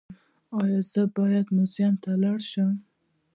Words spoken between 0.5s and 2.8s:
ایا زه باید موزیم ته لاړ شم؟